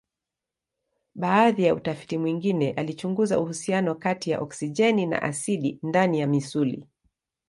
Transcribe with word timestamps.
Baadhi 1.15 1.63
ya 1.63 1.75
utafiti 1.75 2.17
mwingine 2.17 2.71
alichunguza 2.71 3.39
uhusiano 3.39 3.95
kati 3.95 4.29
ya 4.31 4.39
oksijeni 4.41 5.05
na 5.05 5.21
asidi 5.21 5.79
ndani 5.83 6.19
ya 6.19 6.27
misuli. 6.27 6.85